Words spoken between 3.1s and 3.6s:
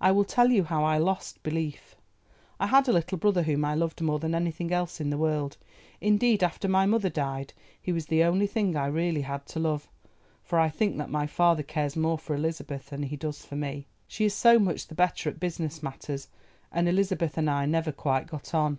brother